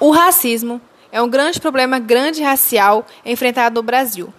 O 0.00 0.10
racismo 0.10 0.80
é 1.12 1.20
um 1.20 1.28
grande 1.28 1.60
problema 1.60 1.98
grande 1.98 2.42
racial 2.42 3.06
enfrentado 3.22 3.74
no 3.74 3.82
Brasil. 3.82 4.32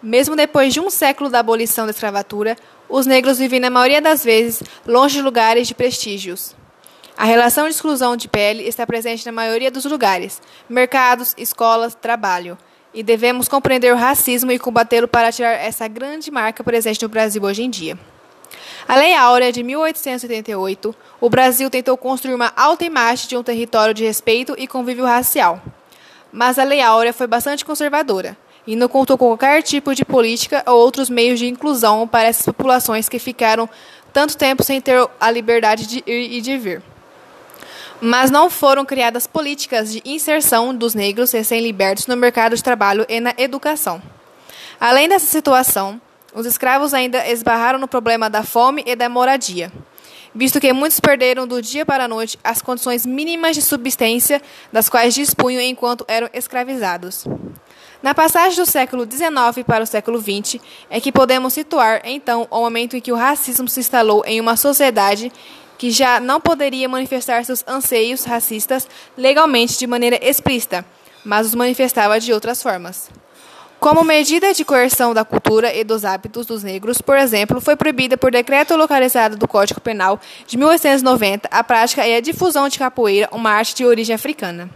Mesmo 0.00 0.36
depois 0.36 0.72
de 0.72 0.78
um 0.78 0.88
século 0.88 1.28
da 1.28 1.40
abolição 1.40 1.86
da 1.86 1.90
escravatura, 1.90 2.56
os 2.88 3.04
negros 3.04 3.36
vivem 3.36 3.58
na 3.58 3.68
maioria 3.68 4.00
das 4.00 4.22
vezes 4.22 4.62
longe 4.86 5.16
de 5.16 5.22
lugares 5.22 5.66
de 5.66 5.74
prestígios. 5.74 6.54
A 7.16 7.24
relação 7.24 7.64
de 7.64 7.74
exclusão 7.74 8.16
de 8.16 8.28
pele 8.28 8.62
está 8.62 8.86
presente 8.86 9.26
na 9.26 9.32
maioria 9.32 9.72
dos 9.72 9.84
lugares, 9.86 10.40
mercados, 10.68 11.34
escolas, 11.36 11.96
trabalho, 11.96 12.56
e 12.94 13.02
devemos 13.02 13.48
compreender 13.48 13.92
o 13.92 13.96
racismo 13.96 14.52
e 14.52 14.58
combatê-lo 14.58 15.08
para 15.08 15.32
tirar 15.32 15.50
essa 15.50 15.88
grande 15.88 16.30
marca 16.30 16.62
presente 16.62 17.02
no 17.02 17.08
Brasil 17.08 17.42
hoje 17.42 17.64
em 17.64 17.70
dia. 17.70 17.98
A 18.86 18.96
Lei 18.96 19.14
Áurea 19.14 19.52
de 19.52 19.62
1888, 19.62 20.94
o 21.20 21.30
Brasil 21.30 21.70
tentou 21.70 21.96
construir 21.96 22.34
uma 22.34 22.52
alta 22.56 22.84
imagem 22.84 23.28
de 23.28 23.36
um 23.36 23.42
território 23.42 23.94
de 23.94 24.04
respeito 24.04 24.54
e 24.58 24.66
convívio 24.66 25.04
racial. 25.04 25.62
Mas 26.32 26.58
a 26.58 26.64
Lei 26.64 26.80
Áurea 26.80 27.12
foi 27.12 27.26
bastante 27.26 27.64
conservadora 27.64 28.36
e 28.66 28.76
não 28.76 28.88
contou 28.88 29.18
com 29.18 29.26
qualquer 29.26 29.62
tipo 29.62 29.94
de 29.94 30.04
política 30.04 30.62
ou 30.66 30.78
outros 30.78 31.10
meios 31.10 31.38
de 31.38 31.46
inclusão 31.46 32.06
para 32.06 32.28
essas 32.28 32.46
populações 32.46 33.08
que 33.08 33.18
ficaram 33.18 33.68
tanto 34.12 34.36
tempo 34.36 34.62
sem 34.62 34.80
ter 34.80 35.08
a 35.18 35.30
liberdade 35.30 35.86
de 35.86 35.98
ir 36.06 36.32
e 36.34 36.40
de 36.40 36.58
vir. 36.58 36.82
Mas 38.00 38.30
não 38.30 38.50
foram 38.50 38.84
criadas 38.84 39.26
políticas 39.26 39.92
de 39.92 40.02
inserção 40.04 40.74
dos 40.74 40.94
negros 40.94 41.32
recém-libertos 41.32 42.06
no 42.06 42.16
mercado 42.16 42.56
de 42.56 42.62
trabalho 42.62 43.06
e 43.08 43.20
na 43.20 43.32
educação. 43.38 44.02
Além 44.80 45.08
dessa 45.08 45.26
situação, 45.26 46.00
os 46.34 46.46
escravos 46.46 46.94
ainda 46.94 47.26
esbarraram 47.28 47.78
no 47.78 47.88
problema 47.88 48.30
da 48.30 48.42
fome 48.42 48.82
e 48.86 48.96
da 48.96 49.08
moradia, 49.08 49.72
visto 50.34 50.60
que 50.60 50.72
muitos 50.72 51.00
perderam 51.00 51.46
do 51.46 51.60
dia 51.60 51.84
para 51.84 52.04
a 52.04 52.08
noite 52.08 52.38
as 52.42 52.62
condições 52.62 53.04
mínimas 53.04 53.54
de 53.54 53.62
subsistência 53.62 54.40
das 54.72 54.88
quais 54.88 55.14
dispunham 55.14 55.60
enquanto 55.60 56.04
eram 56.08 56.28
escravizados. 56.32 57.24
Na 58.02 58.14
passagem 58.14 58.56
do 58.56 58.66
século 58.66 59.06
XIX 59.08 59.64
para 59.64 59.84
o 59.84 59.86
século 59.86 60.20
XX 60.20 60.60
é 60.90 61.00
que 61.00 61.12
podemos 61.12 61.52
situar, 61.52 62.02
então, 62.04 62.48
o 62.50 62.60
momento 62.60 62.96
em 62.96 63.00
que 63.00 63.12
o 63.12 63.16
racismo 63.16 63.68
se 63.68 63.78
instalou 63.78 64.24
em 64.26 64.40
uma 64.40 64.56
sociedade 64.56 65.30
que 65.78 65.90
já 65.90 66.18
não 66.18 66.40
poderia 66.40 66.88
manifestar 66.88 67.44
seus 67.44 67.64
anseios 67.66 68.24
racistas 68.24 68.88
legalmente 69.16 69.78
de 69.78 69.86
maneira 69.86 70.18
explícita, 70.20 70.84
mas 71.24 71.46
os 71.46 71.54
manifestava 71.54 72.18
de 72.18 72.32
outras 72.32 72.62
formas. 72.62 73.08
Como 73.82 74.04
medida 74.04 74.54
de 74.54 74.64
coerção 74.64 75.12
da 75.12 75.24
cultura 75.24 75.74
e 75.74 75.82
dos 75.82 76.04
hábitos 76.04 76.46
dos 76.46 76.62
negros, 76.62 77.02
por 77.02 77.18
exemplo, 77.18 77.60
foi 77.60 77.74
proibida 77.74 78.16
por 78.16 78.30
decreto 78.30 78.76
localizado 78.76 79.36
do 79.36 79.48
Código 79.48 79.80
Penal 79.80 80.20
de 80.46 80.56
1890 80.56 81.48
a 81.50 81.64
prática 81.64 82.06
e 82.06 82.14
a 82.14 82.20
difusão 82.20 82.68
de 82.68 82.78
capoeira, 82.78 83.28
uma 83.32 83.50
arte 83.50 83.74
de 83.74 83.84
origem 83.84 84.14
africana. 84.14 84.70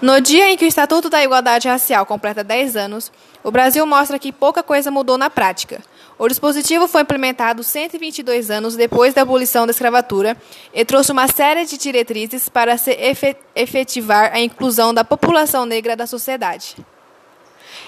No 0.00 0.20
dia 0.20 0.52
em 0.52 0.56
que 0.56 0.64
o 0.64 0.68
Estatuto 0.68 1.10
da 1.10 1.20
Igualdade 1.24 1.66
Racial 1.66 2.06
completa 2.06 2.44
10 2.44 2.76
anos, 2.76 3.10
o 3.42 3.50
Brasil 3.50 3.84
mostra 3.84 4.20
que 4.20 4.30
pouca 4.30 4.62
coisa 4.62 4.88
mudou 4.88 5.18
na 5.18 5.28
prática. 5.28 5.80
O 6.16 6.28
dispositivo 6.28 6.86
foi 6.86 7.02
implementado 7.02 7.64
122 7.64 8.52
anos 8.52 8.76
depois 8.76 9.14
da 9.14 9.22
abolição 9.22 9.66
da 9.66 9.72
escravatura 9.72 10.36
e 10.72 10.84
trouxe 10.84 11.10
uma 11.10 11.26
série 11.26 11.66
de 11.66 11.76
diretrizes 11.76 12.48
para 12.48 12.78
se 12.78 12.96
efetivar 13.56 14.30
a 14.32 14.38
inclusão 14.38 14.94
da 14.94 15.02
população 15.02 15.66
negra 15.66 15.96
da 15.96 16.06
sociedade. 16.06 16.76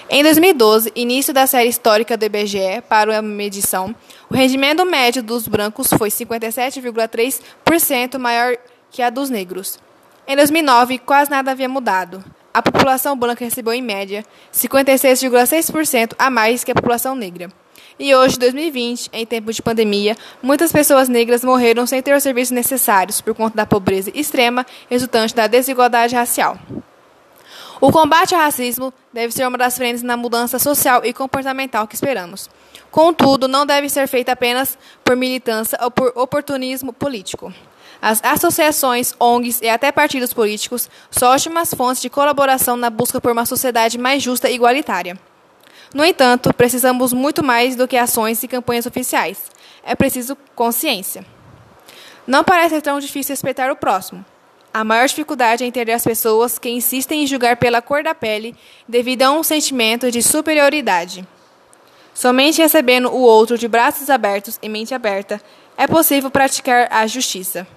Em 0.09 0.21
2012, 0.21 0.91
início 0.95 1.33
da 1.33 1.47
série 1.47 1.69
histórica 1.69 2.17
do 2.17 2.25
IBGE 2.25 2.83
para 2.89 3.17
a 3.17 3.21
medição, 3.21 3.95
o 4.29 4.35
rendimento 4.35 4.85
médio 4.85 5.23
dos 5.23 5.47
brancos 5.47 5.87
foi 5.97 6.09
57,3% 6.09 8.19
maior 8.19 8.57
que 8.91 9.01
a 9.01 9.09
dos 9.09 9.29
negros. 9.29 9.79
Em 10.27 10.35
2009, 10.35 10.99
quase 10.99 11.31
nada 11.31 11.51
havia 11.51 11.69
mudado. 11.69 12.21
A 12.53 12.61
população 12.61 13.17
branca 13.17 13.45
recebeu, 13.45 13.73
em 13.73 13.81
média, 13.81 14.25
56,6% 14.53 16.15
a 16.19 16.29
mais 16.29 16.65
que 16.65 16.71
a 16.71 16.75
população 16.75 17.15
negra. 17.15 17.49
E 17.97 18.13
hoje, 18.13 18.37
2020, 18.37 19.09
em 19.13 19.25
tempo 19.25 19.53
de 19.53 19.61
pandemia, 19.61 20.17
muitas 20.41 20.69
pessoas 20.71 21.07
negras 21.07 21.43
morreram 21.43 21.87
sem 21.87 22.01
ter 22.01 22.15
os 22.15 22.23
serviços 22.23 22.51
necessários 22.51 23.21
por 23.21 23.33
conta 23.33 23.55
da 23.55 23.65
pobreza 23.65 24.11
extrema 24.13 24.65
resultante 24.89 25.33
da 25.33 25.47
desigualdade 25.47 26.13
racial. 26.13 26.59
O 27.85 27.91
combate 27.91 28.33
ao 28.33 28.39
racismo 28.39 28.93
deve 29.11 29.33
ser 29.33 29.45
uma 29.45 29.57
das 29.57 29.75
frentes 29.75 30.01
na 30.01 30.15
mudança 30.15 30.57
social 30.57 31.03
e 31.03 31.11
comportamental 31.11 31.85
que 31.85 31.95
esperamos. 31.95 32.49
Contudo, 32.89 33.45
não 33.45 33.65
deve 33.65 33.89
ser 33.89 34.07
feita 34.07 34.31
apenas 34.31 34.77
por 35.03 35.17
militância 35.17 35.77
ou 35.81 35.91
por 35.91 36.13
oportunismo 36.15 36.93
político. 36.93 37.53
As 38.01 38.23
associações, 38.23 39.13
ONGs 39.19 39.59
e 39.61 39.67
até 39.67 39.91
partidos 39.91 40.33
políticos 40.33 40.89
são 41.11 41.29
ótimas 41.29 41.73
fontes 41.73 42.01
de 42.01 42.09
colaboração 42.09 42.77
na 42.77 42.89
busca 42.89 43.19
por 43.19 43.33
uma 43.33 43.45
sociedade 43.45 43.97
mais 43.97 44.23
justa 44.23 44.49
e 44.49 44.55
igualitária. 44.55 45.19
No 45.93 46.05
entanto, 46.05 46.53
precisamos 46.53 47.11
muito 47.11 47.43
mais 47.43 47.75
do 47.75 47.85
que 47.85 47.97
ações 47.97 48.41
e 48.43 48.47
campanhas 48.47 48.85
oficiais. 48.85 49.51
É 49.83 49.93
preciso 49.93 50.37
consciência. 50.55 51.25
Não 52.25 52.45
parece 52.45 52.79
tão 52.79 52.97
difícil 52.97 53.33
respeitar 53.33 53.69
o 53.69 53.75
próximo, 53.75 54.23
a 54.73 54.83
maior 54.83 55.07
dificuldade 55.07 55.63
é 55.63 55.67
entender 55.67 55.91
as 55.91 56.03
pessoas 56.03 56.57
que 56.57 56.69
insistem 56.69 57.23
em 57.23 57.27
julgar 57.27 57.57
pela 57.57 57.81
cor 57.81 58.03
da 58.03 58.15
pele 58.15 58.55
devido 58.87 59.21
a 59.21 59.31
um 59.31 59.43
sentimento 59.43 60.09
de 60.09 60.23
superioridade. 60.23 61.27
Somente 62.13 62.61
recebendo 62.61 63.09
o 63.09 63.21
outro 63.21 63.57
de 63.57 63.67
braços 63.67 64.09
abertos 64.09 64.57
e 64.61 64.69
mente 64.69 64.93
aberta 64.93 65.39
é 65.77 65.85
possível 65.87 66.31
praticar 66.31 66.87
a 66.91 67.05
justiça. 67.05 67.67